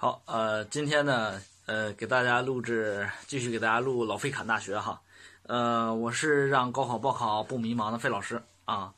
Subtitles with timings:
[0.00, 5.00] 好，呃，今天呢，呃，给大家录制，继续给大家录老费侃大学哈，
[5.42, 8.92] 呃，我是让高考报考不迷茫的费老师啊。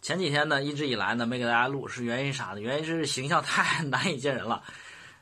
[0.00, 2.60] 前几天呢，一直以来呢没给大家录，是原因啥呢？
[2.60, 4.62] 原因是形象太 难以见人了。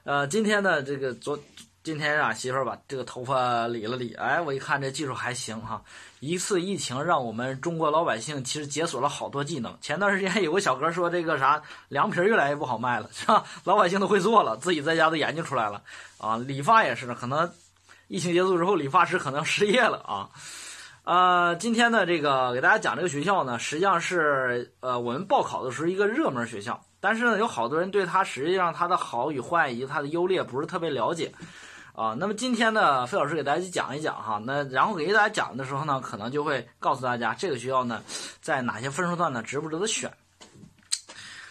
[0.05, 1.39] 呃，今天呢，这个昨
[1.83, 5.83] 今天让媳妇儿把这个头发理了理，哎，我一看这技术还行哈。
[6.21, 9.75] 一次疫情让我们中国老百姓其实解锁了好多技能。
[9.81, 13.45] 前段时间有个小哥说这个啥凉皮越来越不好卖了， 是吧？
[13.65, 15.83] 老百姓都会做了，自己在家都研究出来了
[16.19, 16.37] 啊。
[16.37, 17.51] 理发也是，可能
[18.09, 20.29] 疫情结束之后，理发师可能失业了啊。
[21.05, 31.33] 呃，今天呢，这个给大家讲这个学校呢，实际上是呃我们报考的时候一个热门学校，但是呢，有好多人对它实际上它的好与坏以及它的优劣不是特别了解。
[32.01, 38.03] 啊，那么今天呢，费老师给大家讲一讲哈，那然后给大家讲的时候呢，可能就会告诉大家这个学校呢，
[38.41, 40.11] 在哪些分数段呢值不值得选。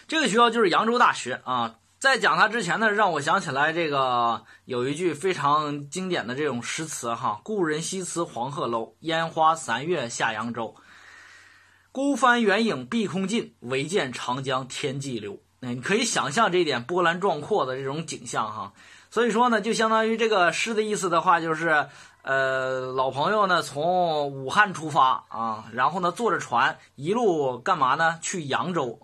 [0.08, 1.76] 这个学校就是扬州大学啊。
[2.00, 10.74] 在讲它之前呢，让我想起来这个有一句非常经典的这种诗词哈：“故人西辞黄鹤楼，烟花三月下扬州。
[11.92, 18.72] 孤帆远影碧空尽，唯见长江天际流。”那，你可以想象这一点波澜壮阔的这种景象哈。
[19.10, 21.88] 所以说呢，就相当于这个诗的意思的话，就是，
[22.22, 28.20] 呃，老朋友呢从武汉出发啊，然后呢坐着船一路干嘛呢？
[28.22, 29.00] 去扬州，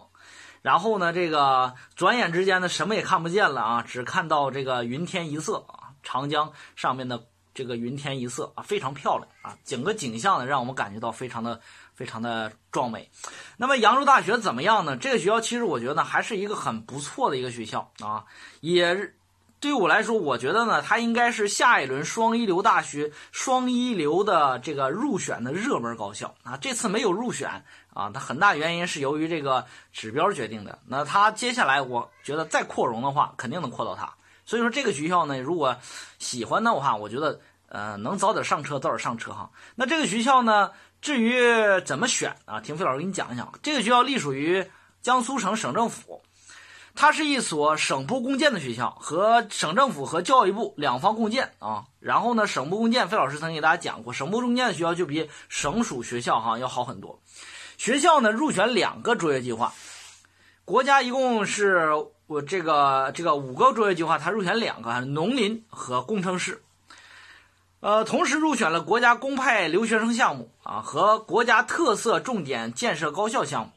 [0.62, 11.60] 然后呢这个转眼之间呢什么也看不见了啊，只看到这个云天一色啊，长江上面的这个云天一色啊，非常漂亮啊，整个景象呢让我们感觉到非常的
[11.96, 13.10] 非常的壮美。
[13.56, 14.96] 那么扬州大学怎么样呢？
[14.96, 18.26] 这个学校其实我觉得还是一个很不错的一个学校啊，
[18.60, 19.14] 也。
[19.58, 26.58] 对于我来说，我觉得呢，它应该是下一轮双一流大学双一流的这个入选的热门高校啊。
[26.58, 30.78] 这次没有入选啊，它很大原因是由于这个指标决定的。
[30.86, 34.12] 那它接下来，我觉得再扩容的话，肯定能扩到它。
[34.44, 35.74] 所以说，这个学校呢，如果
[36.18, 39.50] 喜欢的话，我觉得呃，能早点上车早点上车哈。
[39.74, 41.40] 那这个学校呢，至于
[41.86, 43.52] 怎么选啊，听费老师给你讲一讲。
[43.62, 44.64] 这个学校隶属于
[45.00, 46.22] 江苏省省政府。
[46.96, 51.84] 它是一所省部共建的学校，和省政府和教育部两方共建啊。
[52.00, 57.20] 然后呢，省部共建，费老师曾经给大家讲过，省部共建的学校就比省属学校哈要好很多。
[57.76, 59.74] 学校呢入选两个卓越计划，
[60.64, 61.90] 国家一共是
[62.26, 66.62] 我这个这个五个卓越计划，它入选两个，农林和工程师。
[67.80, 73.70] 呃，同时入选了国家公派留学生项目啊和国家特色重点建设高校项目。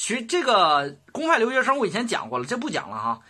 [0.00, 3.20] 学这个公派留学生，我以前讲过了，这不讲了哈。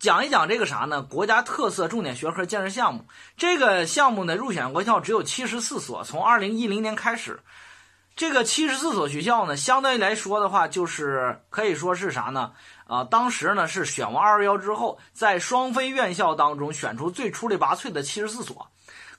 [0.00, 1.00] 讲一讲这个啥呢？
[1.00, 3.04] 国家特色重点学科建设项目
[3.36, 7.38] 这个项目呢，入选国校只有七十四所，从二零一零年开始，
[8.16, 12.50] 这个七十四所学校呢，相对来说的话，就是可以说是啥呢？
[12.88, 18.68] 啊，当时呢是选完二幺幺之后，在双非院校当中选出最出类拔萃的七十四所。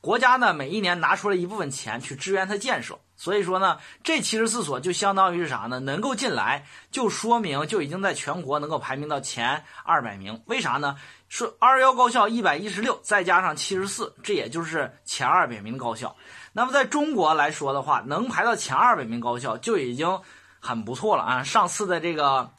[0.02, 5.80] 国家呢，每一年拿出了一部分钱去支援它建设，所以说呢，这七十四所就相当于是啥呢？
[5.80, 10.42] 能够进来，就说明就已经在全国能够排名到前二百名。
[10.46, 10.96] 为啥呢？
[11.28, 16.16] 说二幺高校一百一十六，再加上七十四，这也就是前二百名高校。
[16.54, 20.22] 那么在中国来说的话，能排到前二百名高校就已经
[20.60, 21.44] 很不错了啊！
[21.44, 22.52] 上次的这个。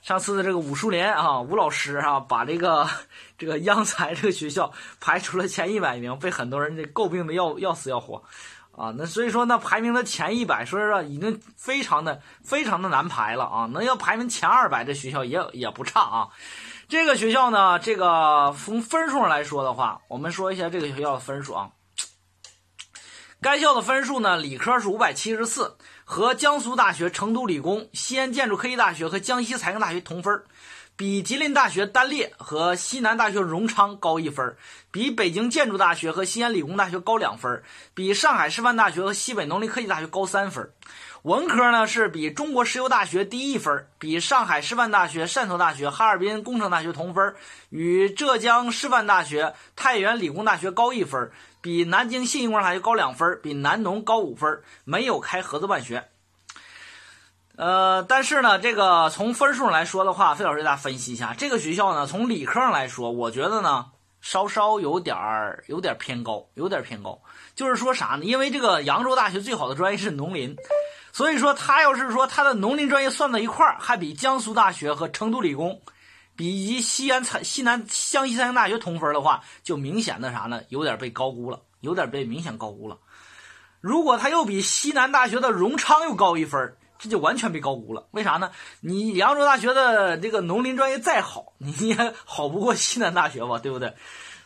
[0.00, 2.88] 上次的这个武淑莲啊，吴老师啊，把这个
[3.36, 8.22] 这个央财这个学校排出了前一百名，被很多人这诟病的要要死要活，
[8.78, 16.28] 啊，那所以说呢，排名的前一百，说实话已经非常的非常的难排了啊，能要排名前二百，的学校也也不差啊。
[16.88, 21.70] 这个学校呢，这个从分数上来说的话，我们说一下这个学校的分数啊。
[23.40, 25.76] 该校的分数呢，理科是五百七十四。
[26.10, 30.42] 和江苏大学、成都理工、西安建筑科技大学和江西财经大学同分
[30.98, 34.56] 比吉林大学单列和西南大学荣昌高一分
[34.90, 37.62] 比北京建筑大学和西安理工大学高两分
[37.94, 40.68] 比上海师范大学和西北农林科技大学高三分
[41.22, 47.32] 文科呢是比中国石油大学低一分比上海师范大学、汕头大学、哈尔滨工程大学同分
[47.70, 51.30] 与浙江师范大学、太原理工大学高一分
[51.60, 56.08] 比南京信息工程大学高两分比南农高五分没有开合资办学。
[57.58, 63.86] 呃，但是呢，这个从分数上来说的话，费老师给大家分析一下，这个学校呢，从理科上来说，我觉得呢，
[64.20, 67.20] 稍稍有点儿有点偏高，有点偏高。
[67.56, 68.24] 就是说啥呢？
[68.24, 70.54] 因为这个扬州大学最好的专业是农林，
[71.10, 75.80] 所以说他要是说他的农林专业算到一块儿，还比江苏大学和成都理工。
[76.36, 80.62] 比及西安财西南湘西财经大学同分的话，就明显的啥呢？
[80.68, 82.98] 有点被高估了，有点被明显高估了。
[83.80, 88.06] 如果他又比西南大学的荣昌又高一分，这就完全被高估了。
[88.10, 88.50] 为啥呢？
[88.80, 93.94] 你扬州大学的这个农林专业再好，你也 好不过西南大学吧，对不对？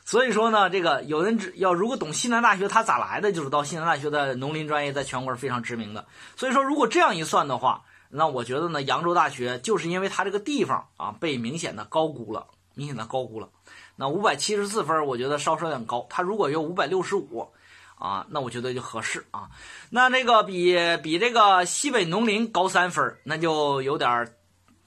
[0.05, 6.07] 所以说呢，这个有人只要如果懂西南大学他咋来的，就知道西南大学的农林专业在全国是非常知名的。
[6.37, 13.49] 所以说，如果这样一算的话，那我觉得呢，扬州大学就是因为它这个地方啊被明显的高估了，明显的高估了。
[13.95, 16.07] 那五百七十四分，我觉得稍稍有点高。
[16.11, 17.49] 它如果有五百六十五，
[18.03, 19.49] 啊，那我觉得就合适啊。
[19.91, 24.35] 那那个比比这个西北农林高三分，那就有点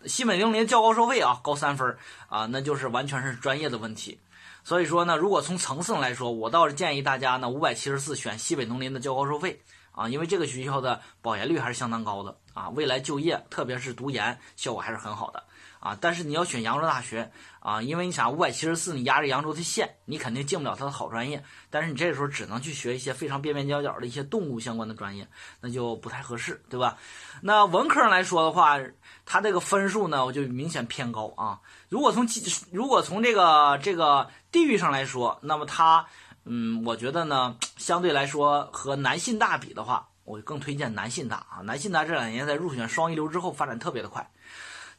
[0.06, 1.97] 西北农林较高收费啊，高三分
[2.27, 4.19] 啊，那就是完全是专业的问题。
[4.65, 9.62] 所以说呢，如果从层次上来说，我倒是建议大家呢，五百七十四选西北农林的较高收费
[9.94, 15.41] 啊，因为这个学校的保研率还是相当高的啊，未来就业，特别是读研，效果还是很好的
[15.86, 15.98] 啊。
[16.02, 21.44] 但是你要选扬州大学啊，因为你想五百七十四，你压着扬州的线，你肯定进不了它的好专业。
[21.70, 25.28] 但是你这时候只能去学一些非常边边角角的一些动物相关的专业，
[25.62, 26.98] 那就不太合适，对吧？
[27.42, 28.80] 那文科上来说的话，
[29.26, 31.62] 它这个分数呢，我就明显偏高啊。
[31.90, 32.28] 如果从
[32.72, 36.08] 如果从这个这个地域上来说，那么它，
[36.46, 41.62] 嗯，我觉得呢，相对来说和南信大比的话，我更推荐南信大啊。
[41.64, 44.32] 南信大这两年在入选双一流之后发展特别的快。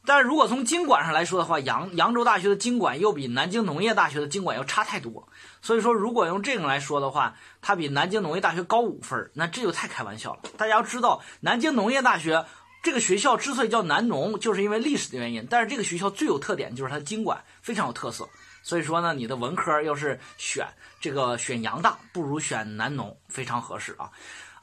[0.07, 5.27] 但是如果从经管上来说的话，扬扬州大学的经管又比南京农业大学的经管要差太多。
[5.61, 10.39] 所以说，如果用这种来说的话，它比南京农业大学高五分，那这就太开玩笑了。
[10.55, 12.45] 大家要知道，南京农业大学
[12.81, 15.45] 这个学校之所以叫南农，就是因为历史的原因。
[15.49, 18.29] 但是这个学校最有特点就是它的经管非常有特色。
[18.63, 20.65] 所以说呢，你的文科要是选
[21.01, 24.09] 这个选扬大，不如选南农，非常合适啊。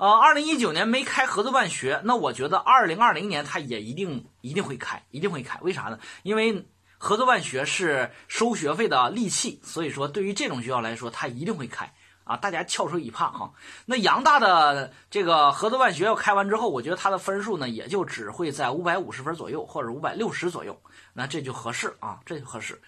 [0.04, 5.58] 呃，二零一九年没开合作办学，那我觉得二零二零年它也一定一定会开，一定会开。
[5.62, 5.98] 为啥呢？
[6.24, 6.68] 因为
[6.98, 11.90] 合作办学是收学费的利器，所以说对于这种学校来说，它一定会开
[12.24, 12.36] 啊！
[12.36, 13.50] 大家翘首以盼哈。
[13.86, 20.78] 那扬大的这个合作办学要开完之后，我觉得它的分数呢，也就只会在五百五十分左右，或者五百六十左右，
[21.14, 22.78] 那这就合适啊，这就合适。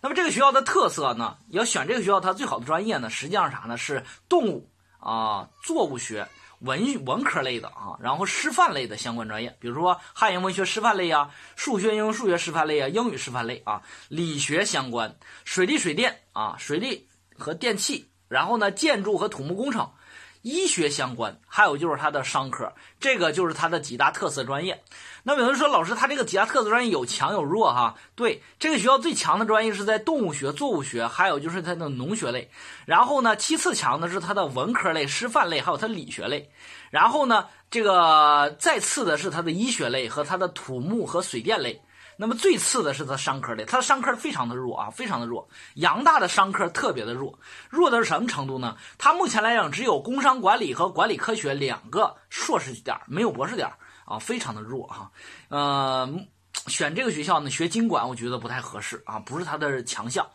[0.00, 3.76] 那么这个学校的特色呢，要选这个学校，它最好的专业呢，实际上啥呢？
[3.76, 4.70] 是动物
[5.00, 6.28] 啊，作物学。
[6.60, 19.90] 文文科类的啊，然后师范类的相关专业，比如说汉语文学师范类啊，数学应用数学师范类啊，英语师范类啊，理学相关，水利水电啊，水利和电气，然后呢，建筑和土木工程。
[20.42, 24.82] 医学相关，还有就是它的商科，这个就是它的几大特色专业。
[25.22, 27.94] 那么有人说，老师，他这个几大特色专业有强有弱哈？
[28.14, 32.50] 对，这个学校最强的专业是在动物学、作物学，还有就是它的农学类。
[32.86, 36.50] 然后呢，其次强的是它的文科类、师范类，还有它理学类。
[36.90, 41.82] 然后呢，这个再次的是它的医学类和它的土木和水电类。
[42.20, 45.48] 那么最次的是它商科类，它的商科非常的弱啊，非常的弱。
[45.76, 47.38] 扬大的商科特别的弱，
[47.70, 48.76] 弱的是什么程度呢？
[48.98, 53.72] 它目前来讲只有工商管理和管理科学两个硕士点，没有博士点
[54.04, 55.10] 啊，非常的弱哈。
[55.48, 56.14] 呃，
[56.66, 60.28] 选这个学校呢，学经管我觉得不太合适啊，不是它的强项。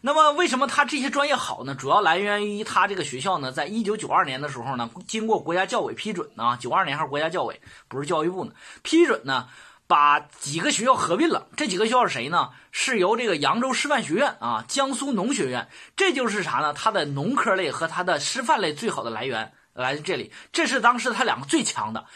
[0.00, 1.74] 那么为什么它这些专业好呢？
[1.74, 8.52] 主要来源于它这个学校呢，在一九九二年的时候呢，经过国家教委批准呢，九二年还是国家教委，不是教育部呢，
[8.82, 9.48] 批准呢。
[9.86, 12.50] 把几个学校合并了，这几个学校是谁呢？
[12.72, 16.72] 是由这个扬州师范学院啊，江苏农学院，这就是啥呢？
[16.72, 22.06] 它的农科类和它的师范类最好的来源来自这里，这是当时它两个最强的。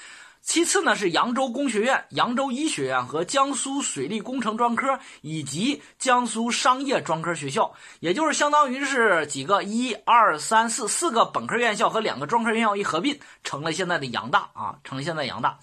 [0.42, 15.58] 其次呢是扬州工学院、扬州医学院和江苏水利工程专科以及江苏商业专科学校，也就是相当于是几个一二三四四个本科院校和两个专科院校一合并，成了现在的扬大啊，成了现在扬大。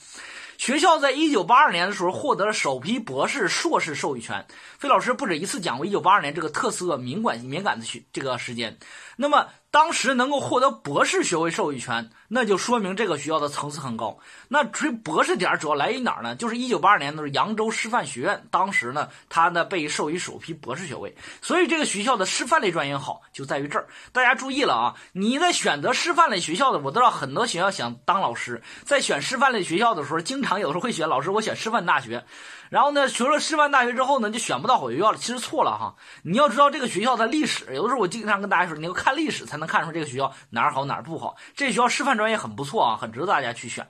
[0.57, 4.45] 学校在一九八二年的时候获得了首批博士、硕士授予权。
[4.79, 8.77] 费老师不止一次讲过一九八二年这个特色敏感敏感的学这个时间。
[9.15, 14.17] 那么当时能够获得博士学位授予权，那就说明这个学校的层次很高。
[14.47, 16.36] 那这博士点主要来于哪儿呢？
[16.36, 21.15] 就是一九八二年的时候，扬州师范学院当时呢，它呢被授予首批博士学位。
[21.41, 23.88] 所以这个学校的师范类专业好，就在于这儿。
[24.13, 24.95] 大家注意了啊！
[25.12, 32.25] 你在选择师范类学校的，我都知道很多学校想当老师，在选师范类学校的时候，经常有时候会选老师，我选师范大学。
[32.69, 35.17] 然后呢，学了师范大学之后呢，就选不到好学校了。
[35.17, 37.74] 其实错了哈，你要知道这个学校的历史。
[37.74, 41.36] 有的时候我经常跟大家说，你要看历史才能看出这个学校哪儿好哪儿不好。
[41.55, 43.88] 这学校师范专业很不错啊，很值得大家去选。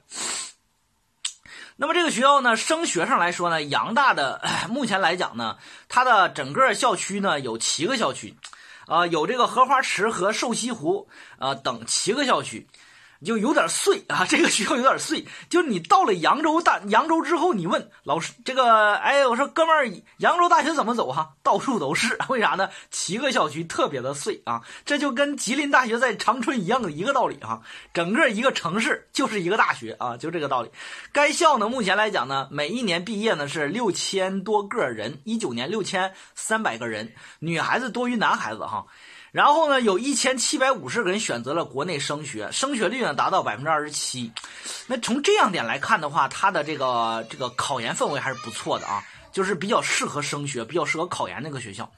[1.79, 5.57] 那么这个学校呢，升学上来说呢，扬大的目前来讲呢，
[5.89, 8.36] 它的整个校区呢有七个校区，
[8.88, 11.07] 啊，有这个荷花池和瘦西湖，
[11.38, 12.67] 呃等七个校区。
[13.24, 15.25] 就有点碎啊，这个学校有点碎。
[15.50, 21.33] 就你到了扬州大扬州之后，你问老师这个，哎，我说哥们儿，扬州大学怎么走哈？
[21.43, 22.69] 到处都是，为啥呢？
[22.91, 27.62] 七个校区特别的碎啊，这就跟吉林大学在长春一样的一个道理哈。
[27.93, 30.71] 整个一个城市就是一个大学啊，就这个道理。
[31.12, 38.86] 该校呢，目前来讲呢，每一年毕业呢是六千多个人，一九年六千三百个人，女孩子多于男孩子哈。
[39.31, 44.31] 然后呢，有一千七百五十个人选择了国内升学，升学率呢达到百分之二十七。
[44.88, 51.91] 那从这样点来看的话，它的这个这个考研氛围还是不错的啊，就是比较适合升学、比较适合考研那个学校。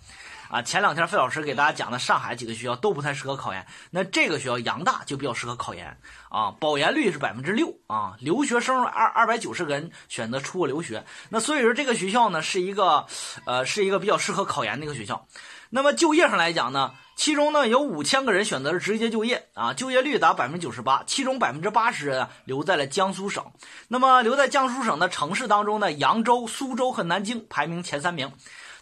[0.50, 5.95] 啊，前两天费老师给大家讲的上海几个学校都不太适合考研，那这个学校杨大就比较适合考研
[6.29, 13.05] 啊，保研率是百分之六啊，留学生二二百九十个人选择出国留学，那所以说这个学校呢是一个
[13.45, 15.27] 呃是一个比较适合考研的一个学校。
[15.69, 23.45] 那么就业上来讲呢，其中呢有五千个人选择了直接就业啊，就业率达百分之九十八，其中百分之八十人留在了江苏省。
[23.88, 28.31] 那么留在江苏省的城市当中呢，扬州、苏州和南京排名前三名。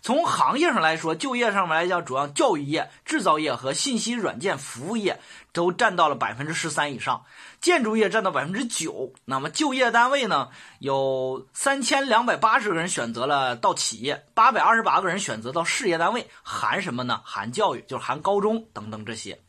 [0.01, 5.19] 从行业上来说，就业上面来讲，主要教育业、制造业和信息软件服务业
[5.51, 7.25] 都占到了百分之十三以上，
[7.59, 9.13] 建筑业占到百分之九。
[9.25, 10.49] 那么就业单位呢，
[10.79, 17.21] 有三千两百八十个人选择了到企业，八百二十八个人选择到事业单位，含什么呢？
[17.25, 19.39] 含教育，就是含高中等等这些。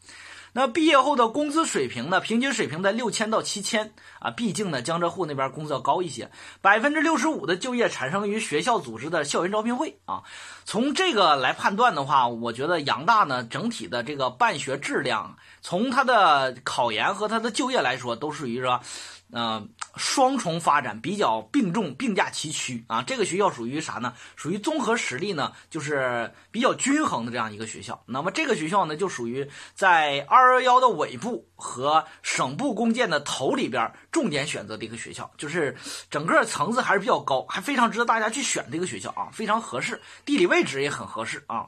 [0.53, 2.21] 那毕业后的工资水平呢？
[2.21, 6.31] 平均水平在六千到七千啊，毕竟呢，江浙沪那边工资要高一些。
[6.61, 10.23] 百分之六十五的就业产生于学校组织的校园招聘会啊。
[10.65, 18.81] 从这个来判断的话，我觉得扬大呢整体的这个办学质量，从它的考研和它的就业来说，都属于说。
[19.31, 19.63] 呃，
[19.97, 23.03] 双重发展比较并重，并驾齐驱啊！
[23.03, 24.15] 这个学校属于啥呢？
[24.37, 28.03] 属于综合实力呢，就是比较均衡的这样一个学校。
[28.07, 35.77] 那么这个学校呢，就属于在二幺幺的尾部和省部共建的头里边重点选择的一个学校，就是
[36.11, 41.67] 整个层次还是比较高，还非常值得大家去选这个学校啊，非常合适，地理位置也很合适啊。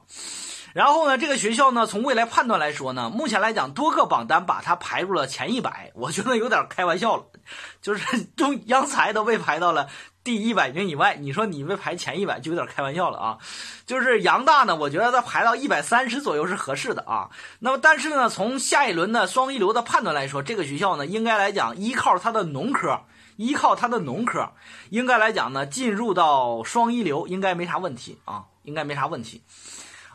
[0.73, 7.23] 然后呢，这个学校呢，从未来判断来说呢，目前来讲，多个榜单把它排入了前一百，我觉得有点开玩笑了，
[7.81, 9.89] 就是中央财都被排到了
[10.23, 13.37] 第一百名以外，你说你被排前一百就有点开玩笑了啊。
[13.85, 17.29] 就是杨大呢，我觉得它排到一百三十左右是合适的啊。
[17.59, 23.01] 那么，但是呢，从下一轮的双一流的判断来说，这个学校呢，应该来讲依靠它的农科，
[23.35, 24.53] 依靠它的农科，
[24.89, 29.41] 应该来讲呢，进入到双一流应该没啥问题啊，应该没啥问题。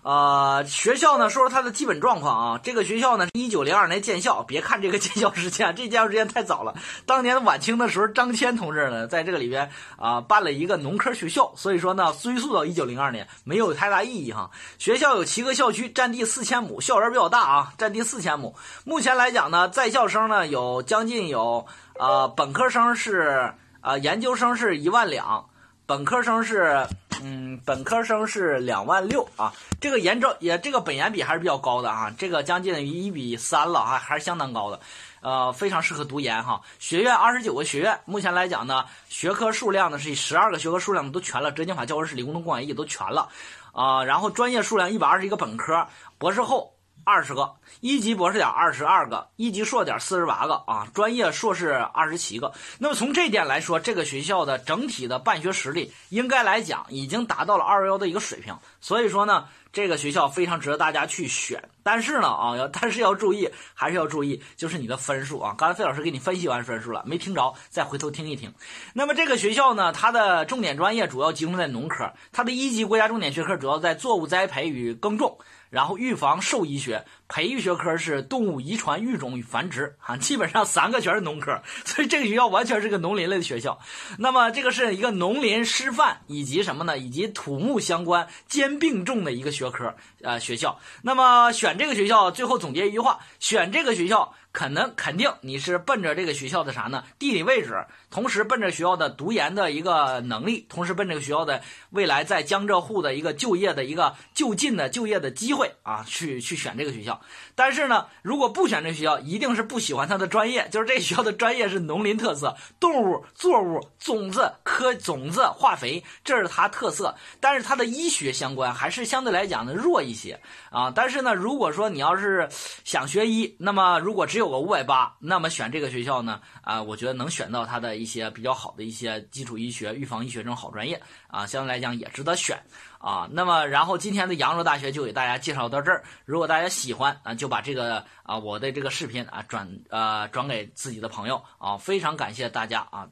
[0.07, 2.61] 呃，学校呢，说说它的基本状况啊。
[2.63, 4.45] 这个学校呢，是一九零二年建校。
[4.45, 6.77] 别看这个建校时间， 这建校时间太早了。
[7.07, 11.53] 当年晚清的时候，张骞同志呢，在这个里边啊，办了一个农科学校。
[11.57, 14.53] 所以说呢，追溯到一九零二年，没有太大意义哈。
[14.79, 18.55] 学校有七个校区，占地四千亩，校园比较大啊，占地四千亩。
[18.85, 21.67] 目前来讲呢，在校生呢有将近有，
[21.99, 25.47] 呃，本科生是啊，研究生是一万两，
[25.87, 26.87] 本科生是。
[27.23, 29.51] 嗯，本科生是两万六啊，
[29.81, 34.79] 这个研招也这个本研比还是比较高的啊，这个将近于一比三了啊，还是相当高的，
[35.23, 36.61] 呃，非常适合读研哈。
[36.79, 43.31] 学院二十九个学院，目前来讲呢，学科数量呢是十二个学科数量都全了，浙江法教文史理工农工管艺都全了
[43.73, 45.87] 啊，然后专业数量一百二十一个本科，
[46.19, 46.76] 博士后。
[47.07, 52.53] 二十个一级博士点二十二个一级硕点四十八个啊，专业硕士二十七个。
[52.81, 58.59] 那么从这点来说，这个学校的整体的办学实力应该来讲已经达到了二幺的一个水平。
[58.81, 61.71] 所以说呢，这个学校非常值得大家去选。
[61.85, 65.55] 但是呢啊，要但是要注意，还是要注意，就是你的分数啊。
[65.57, 68.53] 刚才费老师给你分析完分数了，没听着，再回头听一听。
[68.95, 75.39] 那么这个学校呢，它的重点专业主要集中在农科，它的一级国家重点学科主要在作物栽培与耕种。
[75.71, 83.79] 然后预防兽医学，培育学科是动物遗传、育种与繁殖，啊，基本上三个全是农科， 所以这个学校完全是个农林类的学校。
[84.19, 86.99] 那么这个是一个农林师范以及什么呢？
[86.99, 90.79] 以及土木相关兼并重的一个学科，呃，学校。
[91.03, 94.35] 那么选这个学校，最后总结一句话：选这个学校。
[94.57, 97.05] 可能肯定你是奔着这个学校的啥呢？
[97.19, 101.61] 地理位置，同时奔着学校的读研的一个能力，同时奔这个学校的
[101.91, 107.21] 未来在江浙沪的一个就业的一个就近的就业的机会啊，去去选这个学校。
[107.55, 117.15] 但是呢，如果不选这学校，一定是不喜欢它的专业，就是这学校的专业是农林特色，动物、作物、种子、科种子、化肥，这是它特色。
[117.41, 120.91] 但是它的医学相关还是相对来讲的弱一些啊。
[120.97, 122.49] 但是呢，如果说你要是
[122.85, 132.57] 想学医，那么如果只有有个五百八，那么选这个学校呢，啊，我觉得能选到它的一些比较好的一些基础医学、预防医学这种好专业啊，相对来讲也值得选
[132.99, 133.29] 啊。
[133.33, 136.05] 那么，然后今天的扬州大学就给大家介绍到这儿。
[136.25, 143.09] 如果大家喜欢啊，就把这个啊我的这个视频啊转呃转给自己的朋友啊，非常感谢大家啊，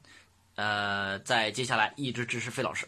[0.55, 2.87] 呃，在接下来一直支持费老师。